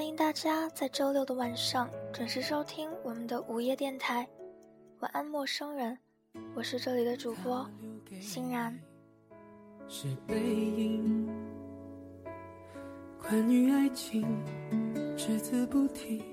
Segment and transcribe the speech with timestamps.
[0.00, 4.26] 欢迎大家在周六的晚上准时收听我们的午夜电台。
[5.00, 5.98] 晚安，陌生人，
[6.54, 7.68] 我是这里的主播
[8.18, 8.74] 欣然。
[9.88, 11.28] 是背影，
[13.20, 14.26] 关于爱情，
[15.18, 16.24] 只字不提，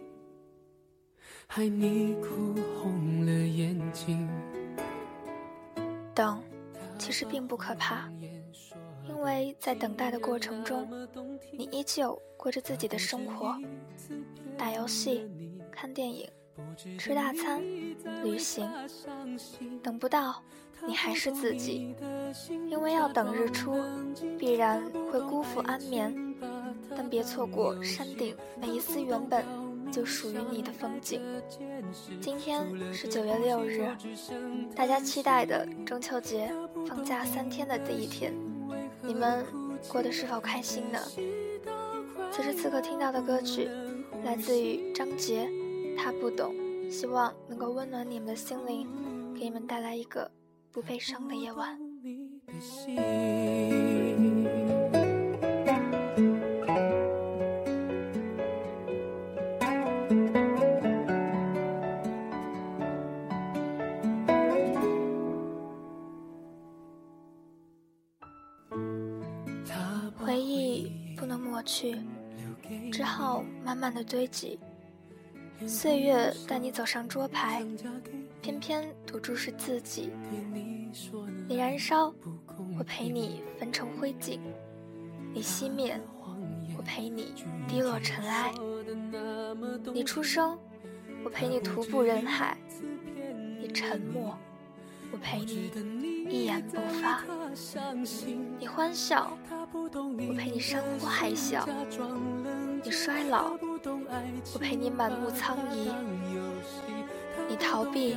[1.45, 4.29] 害你哭红了眼睛。
[6.15, 6.41] 等，
[6.97, 8.09] 其实并不可怕。
[9.07, 10.87] 因为在等待的过程中，
[11.51, 13.55] 你依旧过着自己的生活，
[14.57, 15.29] 打游戏、
[15.71, 16.29] 看电影、
[16.97, 17.61] 吃大餐、
[18.23, 18.69] 旅行。
[19.81, 20.43] 等不到，
[20.85, 21.95] 你还是自己，
[22.69, 23.75] 因为要等日出，
[24.37, 26.13] 必然会辜负安眠。
[26.95, 29.45] 但别错过山顶每一丝原本
[29.91, 31.21] 就属于你的风景。
[32.19, 33.87] 今天是九月六日，
[34.75, 36.51] 大家期待的中秋节
[36.87, 38.33] 放假三天的第一天。
[39.07, 39.45] 你们
[39.87, 40.99] 过得是否开心呢？
[42.29, 43.69] 此时此刻听到的歌曲，
[44.25, 45.49] 来自于张杰，
[45.97, 46.53] 他不懂，
[46.91, 48.85] 希望能够温暖你们的心灵，
[49.33, 50.29] 给你们带来一个
[50.73, 51.79] 不悲伤的夜晚。
[71.67, 71.97] 去，
[72.91, 74.57] 只好慢慢的堆积。
[75.67, 77.65] 岁月带你走上桌牌，
[78.41, 80.11] 偏偏赌注是自己。
[81.47, 82.13] 你燃烧，
[82.77, 84.39] 我陪你焚成灰烬；
[85.33, 85.99] 你熄灭，
[86.77, 87.33] 我陪你
[87.67, 88.53] 滴落尘埃。
[89.93, 90.57] 你出生，
[91.25, 92.55] 我陪你徒步人海；
[93.59, 94.37] 你沉默。
[95.11, 95.71] 我陪你
[96.29, 97.23] 一言不发，
[98.59, 99.27] 你欢笑；
[99.73, 101.65] 我陪你山呼海啸，
[102.83, 103.57] 你衰老；
[104.53, 105.89] 我陪你满目苍夷，
[107.47, 108.15] 你逃避；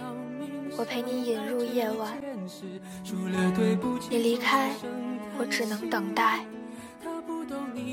[0.77, 2.21] 我陪你引入夜晚，
[4.11, 4.73] 你离开，
[5.39, 6.45] 我只能等待。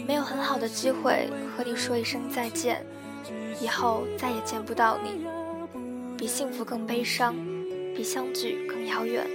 [0.07, 2.85] 没有很好的机会和你说一声再见，
[3.61, 5.25] 以后再也见不到你，
[6.17, 7.35] 比幸福更悲伤。
[7.95, 9.25] 比相聚更遥远，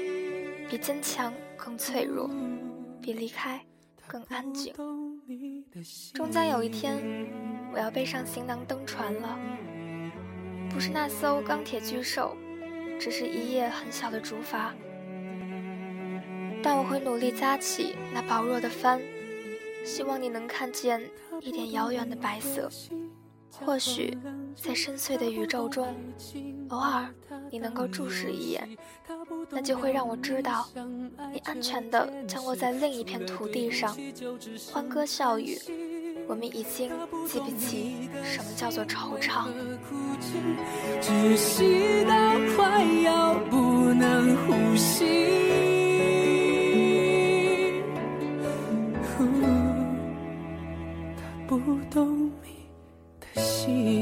[0.68, 2.30] 比坚强更脆弱，
[3.00, 3.60] 比离开
[4.06, 4.74] 更安静。
[6.14, 6.98] 终将有一天，
[7.72, 9.38] 我要背上行囊登船了。
[10.70, 12.36] 不是那艘钢铁巨兽，
[12.98, 14.72] 只是一叶很小的竹筏。
[16.62, 19.00] 但我会努力扎起那薄弱的帆，
[19.84, 21.02] 希望你能看见
[21.40, 22.70] 一点遥远的白色。
[23.50, 24.16] 或许，
[24.56, 25.94] 在深邃的宇宙中，
[26.68, 27.08] 偶尔
[27.50, 28.76] 你能够注视一眼，
[29.50, 30.68] 那就会让我知道，
[31.32, 33.96] 你安全地降落在另一片土地上，
[34.72, 35.58] 欢歌笑语。
[36.28, 36.90] 我们已经
[37.26, 39.48] 记不起什么叫做惆怅。
[41.00, 42.14] 窒息到
[42.54, 45.30] 快要不能呼吸。
[51.16, 51.58] 他不
[51.90, 52.68] 懂你
[53.20, 53.42] 的。
[53.42, 54.01] 心。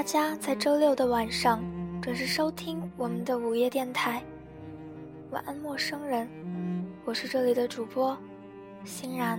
[0.00, 1.62] 大家在周六的晚上
[2.00, 4.22] 准时收听我们的午夜电台。
[5.30, 6.26] 晚安，陌生人，
[7.04, 8.16] 我是这里的主播
[8.82, 9.38] 欣然。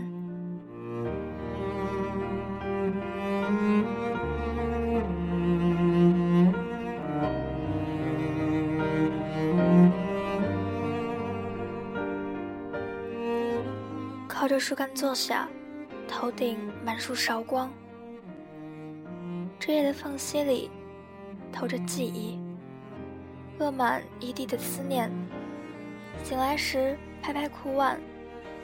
[14.28, 15.50] 靠着树干坐下，
[16.07, 16.56] 头顶
[16.86, 17.68] 满树韶光。
[19.62, 20.72] 枝叶的缝隙里，
[21.54, 22.40] 透着记忆，
[23.60, 25.08] 落满一地的思念。
[26.24, 28.02] 醒来时，拍拍裤腕，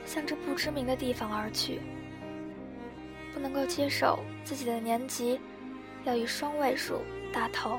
[0.04, 1.80] 向着不知名的地方而去。
[3.32, 5.38] 不能够接受自己的年级
[6.02, 7.02] 要以双位数
[7.32, 7.78] 打头，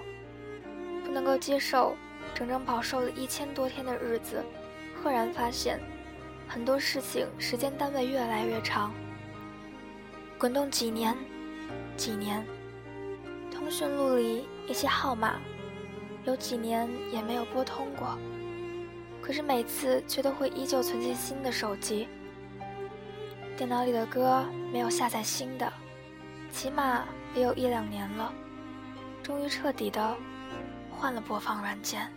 [1.04, 1.98] 不能够接受
[2.34, 4.42] 整整饱受了一千多天的日子，
[4.96, 5.78] 赫然发现
[6.48, 8.94] 很多事情时间单位越来越长。
[10.38, 11.14] 滚动几年，
[11.98, 12.42] 几年。
[13.70, 15.36] 通讯录里一些号码，
[16.26, 18.18] 有几年也没有拨通过。
[19.22, 22.08] 可是每次却都会依旧存进新的手机。
[23.56, 24.44] 电脑里的歌
[24.74, 25.72] 没有下载新的，
[26.52, 27.06] 起码
[27.36, 28.34] 也有一两年了。
[29.22, 30.18] 终于彻底的
[30.90, 32.12] 换了播放软件。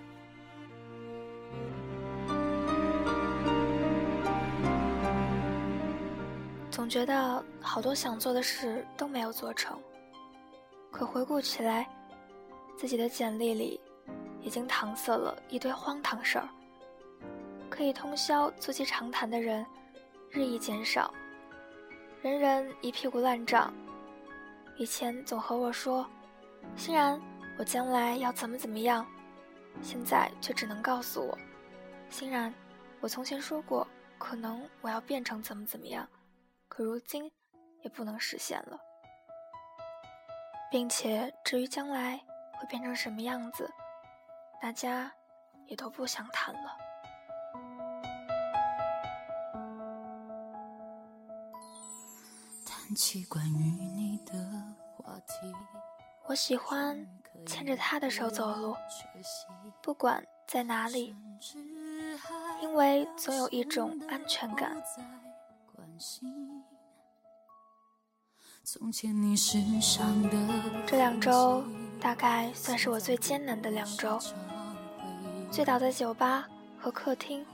[6.70, 9.78] 总觉得好多想做的事都没有做成，
[10.92, 11.88] 可回顾起来，
[12.76, 13.80] 自己的简历里
[14.42, 16.48] 已经搪塞了一堆荒唐事儿。
[17.70, 19.64] 可以通宵促膝长谈的人
[20.30, 21.12] 日益减少。
[22.20, 23.72] 人人一屁股烂账，
[24.76, 26.06] 以前总和我说，
[26.76, 27.20] 欣然，
[27.58, 29.04] 我将来要怎么怎么样，
[29.80, 31.36] 现在却只能告诉我，
[32.10, 32.52] 欣然，
[33.00, 33.88] 我从前说过，
[34.18, 36.06] 可能我要变成怎么怎么样，
[36.68, 37.28] 可如今
[37.82, 38.78] 也不能实现了，
[40.72, 42.16] 并且至于将来
[42.54, 43.70] 会变成什么样子，
[44.58, 45.12] 大家
[45.66, 46.78] 也都不想谈了。
[52.96, 54.34] 起关于你的
[54.96, 55.52] 话题。
[56.24, 57.06] 我喜欢
[57.46, 58.74] 牵着他的手走路，
[59.82, 61.14] 不管在哪里，
[62.62, 64.74] 因为总有一种安全感。
[70.86, 71.64] 这两周
[72.00, 74.20] 大概算是我最艰难的两周，
[75.50, 76.46] 醉倒在酒吧
[76.78, 77.44] 和客厅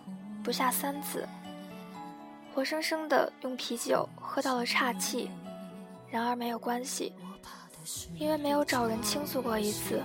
[0.45, 1.27] 不下三次。
[2.55, 5.31] 活生生的用啤酒喝到了岔气，
[6.11, 7.15] 然而没有关系，
[8.19, 10.03] 因为没有找人倾诉过一次，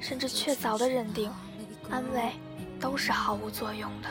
[0.00, 1.30] 甚至确凿的认定，
[1.88, 2.30] 安慰
[2.78, 4.08] 都是毫无作用的。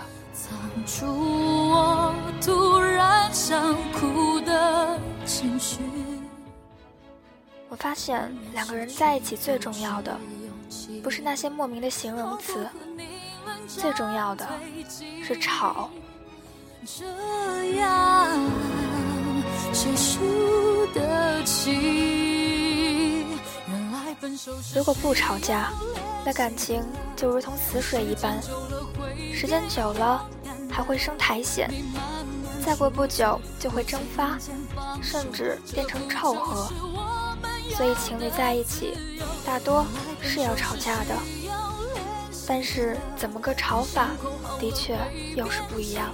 [1.02, 2.69] 我
[7.76, 10.18] 发现两个人在一起最重要的，
[11.04, 12.68] 不是那些莫名的形容词，
[13.68, 14.48] 最重要的
[15.24, 15.90] 是吵。
[16.86, 17.06] 这
[17.76, 18.28] 样
[19.74, 23.26] 谁输得起？
[24.76, 25.72] 如果不吵架，
[26.26, 26.82] 那感情
[27.16, 28.40] 就如同死水一般，
[29.34, 30.26] 时间久了
[30.70, 31.70] 还会生苔藓，
[32.66, 34.38] 再过不久就会蒸发，
[35.02, 36.72] 甚至变成臭河。
[37.80, 38.98] 所以情侣在一起，
[39.46, 39.86] 大多
[40.22, 41.16] 是要吵架的，
[42.46, 44.10] 但是怎么个吵法，
[44.60, 45.00] 的确
[45.34, 46.10] 又是不一样。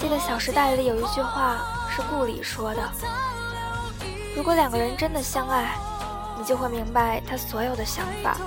[0.00, 2.90] 记得《小时代》里有一句话是顾里说的
[4.34, 5.76] ：“如果两个人真的相爱，
[6.38, 8.38] 你就会明白他所有的想法。”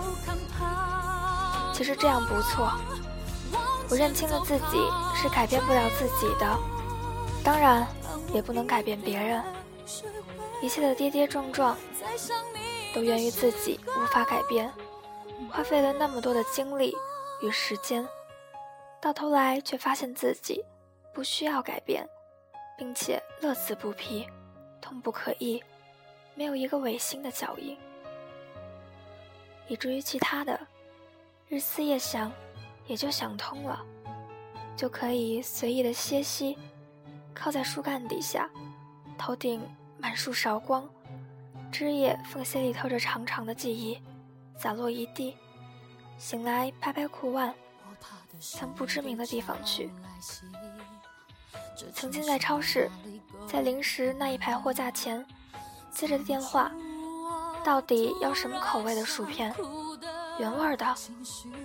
[1.71, 2.71] 其实这样不错。
[3.91, 6.57] 我认清了自己是改变不了自己的，
[7.43, 7.85] 当然
[8.33, 9.43] 也不能改变别人。
[10.61, 11.77] 一切的跌跌撞撞，
[12.93, 14.71] 都源于自己无法改变，
[15.51, 16.95] 花费了那么多的精力
[17.41, 18.07] 与时间，
[19.01, 20.63] 到头来却发现自己。
[21.13, 22.07] 不需要改变，
[22.77, 24.27] 并且乐此不疲，
[24.79, 25.59] 痛不可抑，
[26.35, 27.75] 没有一个违心的脚印，
[29.67, 30.59] 以至于其他的
[31.47, 32.31] 日思夜想，
[32.85, 33.83] 也就想通了，
[34.75, 36.55] 就可以随意的歇息，
[37.33, 38.47] 靠在树干底下，
[39.17, 39.59] 头顶
[40.07, 40.89] 满树韶光，
[41.69, 44.01] 枝叶缝隙里透着长长的记忆，
[44.57, 45.35] 洒落一地，
[46.17, 47.53] 醒来拍拍裤腕，
[48.39, 49.91] 向不知名的地方去。
[51.93, 52.89] 曾经在超市，
[53.45, 55.25] 在零食那一排货架前，
[55.91, 56.71] 接着电话，
[57.61, 59.53] 到底要什么口味的薯片？
[60.39, 60.95] 原味的，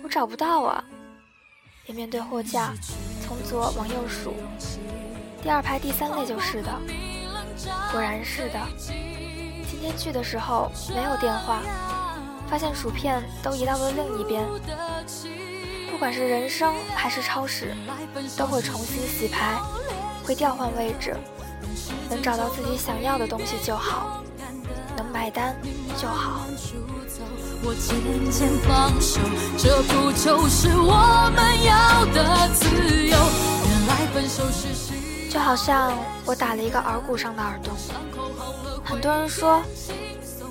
[0.03, 0.83] 我找不到啊。
[1.85, 2.73] 也面对货架，
[3.21, 4.33] 从左往右数，
[5.41, 6.77] 第二排第三类就是的，
[7.91, 8.59] 果然是的。
[9.69, 11.61] 今天去的时候没有电话，
[12.49, 14.45] 发现薯片都移到了另一边。
[15.91, 17.75] 不管是人生还是超市，
[18.37, 19.57] 都会重新洗牌。
[20.25, 21.15] 会调换位置，
[22.09, 24.23] 能找到自己想要的东西就好，
[24.95, 25.53] 能买单
[25.97, 26.47] 就好。
[29.57, 29.69] 就
[35.33, 37.73] 就好像我打了一个耳骨上的耳洞，
[38.85, 39.63] 很多人说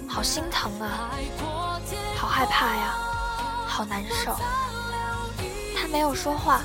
[0.08, 1.08] 好心疼啊，
[2.16, 2.96] 好害怕呀，
[3.64, 4.34] 好难受。
[5.76, 6.62] 他没有说话，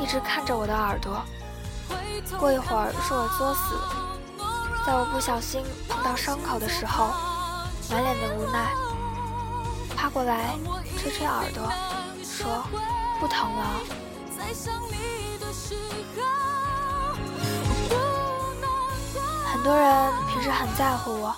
[0.00, 1.20] 一直看着我的耳朵。
[2.38, 3.80] 过一会儿说我作死，
[4.86, 7.08] 在我不小心碰到伤口的时候，
[7.90, 8.70] 满脸的无奈，
[9.96, 10.54] 趴过来
[10.96, 11.68] 吹吹耳朵，
[12.22, 12.62] 说
[13.18, 13.80] 不疼了。
[19.64, 21.34] 很多人平时很在乎我，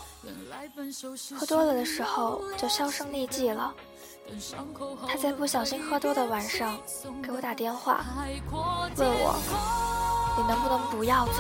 [1.39, 3.73] 喝多了的时候就销声匿迹了，
[5.09, 6.77] 他在不小心喝多的晚上
[7.23, 8.05] 给我打电话，
[8.97, 9.37] 问我
[10.37, 11.35] 你能不能不要走。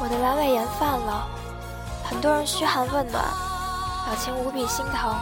[0.00, 1.28] 我的阑尾炎犯了，
[2.02, 3.22] 很多人嘘寒问暖，
[4.04, 5.14] 表情无比心疼。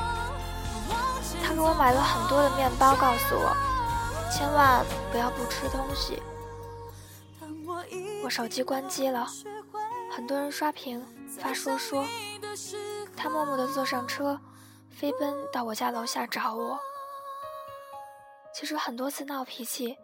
[1.47, 3.54] 他给我买了很多的面包，告诉我
[4.33, 6.23] 千万不要不吃东西。
[8.25, 9.26] 我手机关机了，
[10.11, 12.07] 很多人刷屏发说说，
[13.14, 14.40] 他默默地坐上车，
[14.88, 16.81] 飞奔到我家楼下找我。
[18.54, 19.99] 其实很多次闹脾气，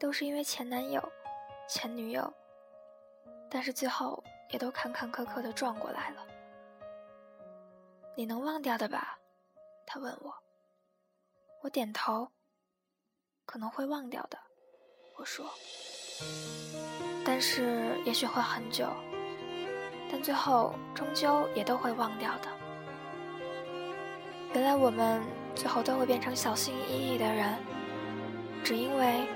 [0.00, 1.00] 都是因为前男友、
[1.68, 2.34] 前女友，
[3.48, 4.20] 但是最后
[4.50, 6.26] 也都坎坎坷坷地撞过来了。
[8.16, 9.16] 你能忘掉的吧？
[9.86, 10.34] 他问我。
[11.62, 12.28] 我点头，
[13.46, 14.36] 可能会忘掉的。
[15.16, 15.48] 我说。
[17.24, 18.86] 但是也许会很久，
[20.12, 22.48] 但最后终究也都会忘掉的。
[24.52, 25.22] 原来我们
[25.54, 27.56] 最后都会变成小心翼翼的人，
[28.62, 29.26] 只因为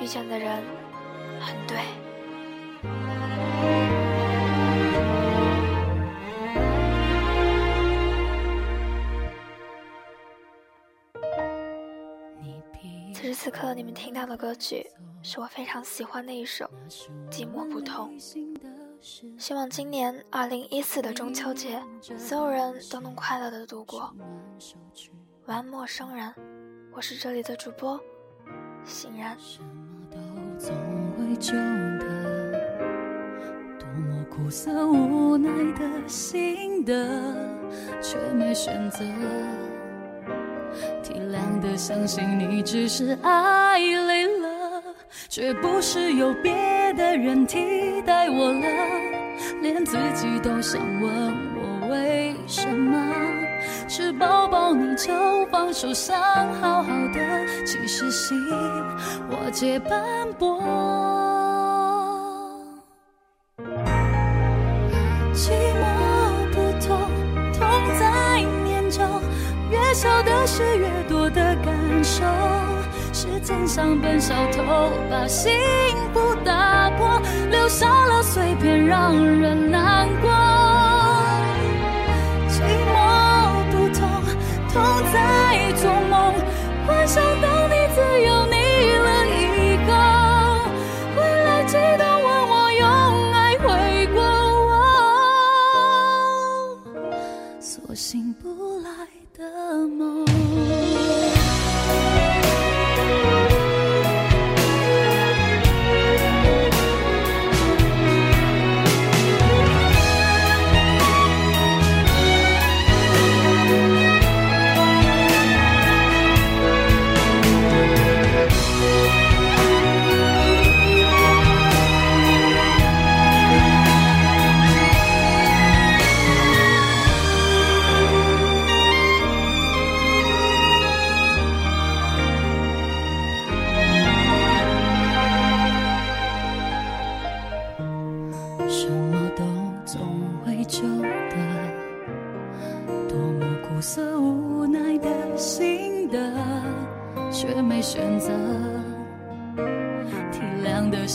[0.00, 0.62] 遇见的人
[1.40, 1.78] 很对。
[13.34, 14.86] 此刻，你们听到的歌曲
[15.22, 16.70] 是我非常喜欢的一首
[17.32, 18.16] 《寂寞不痛》。
[19.36, 21.82] 希望今年二零一四的中秋节，
[22.16, 24.14] 所有人都能快乐的度过。
[25.46, 26.32] 晚安，陌生人，
[26.92, 28.00] 我是这里的主播
[28.84, 29.36] 欣然。
[33.78, 37.34] 多么苦涩无奈的心的，
[38.00, 39.04] 却没选择。
[41.14, 44.82] 体谅的相信你只是爱累了，
[45.28, 46.52] 却不是有别
[46.94, 48.66] 的人替代我了，
[49.62, 53.14] 连自己都想问我为什么，
[53.86, 56.20] 吃饱饱你就放手想
[56.54, 58.36] 好好的，其实心
[59.30, 61.23] 我皆斑驳。
[70.46, 71.74] 是越多的感
[72.04, 72.22] 受，
[73.12, 74.62] 时间像本小偷，
[75.10, 75.50] 把幸
[76.12, 77.20] 福打破，
[77.50, 80.43] 留下了碎片让人难过。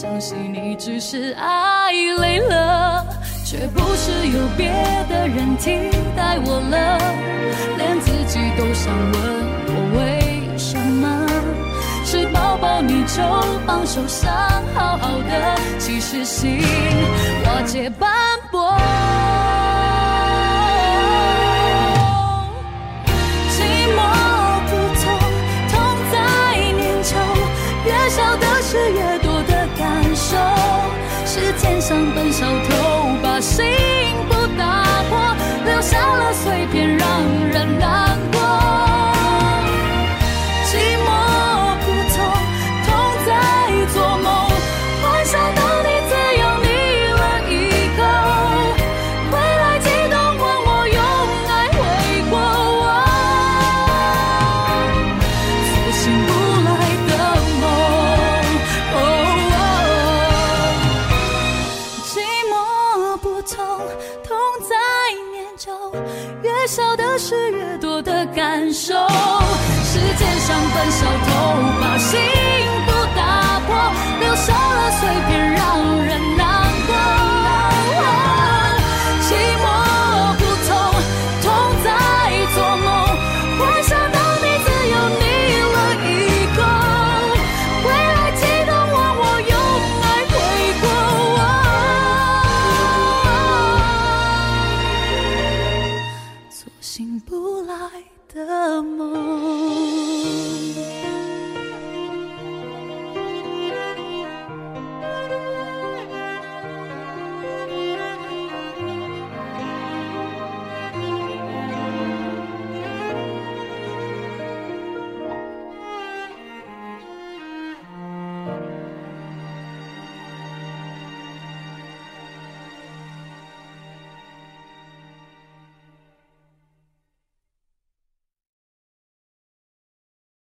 [0.01, 3.06] 相信你只是爱累了，
[3.46, 4.70] 却不是有别
[5.10, 5.75] 的人替
[6.15, 6.98] 代我了，
[7.77, 9.22] 连自己都想问
[9.68, 11.27] 我为什么，
[12.06, 13.22] 吃饱饱你就
[13.68, 14.32] 放手想
[14.74, 16.62] 好好的，其实心
[17.44, 18.10] 瓦解斑
[18.50, 18.77] 驳。